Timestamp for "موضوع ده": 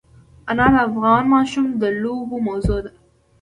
2.47-2.91